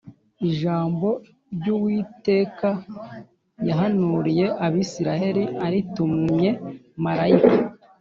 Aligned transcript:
Ijambo 0.49 1.07
ry’Uwiteka 1.55 2.69
yahanuriye 3.67 4.45
Abisirayeli 4.65 5.43
aritumye 5.65 6.49
Malaki. 7.03 7.55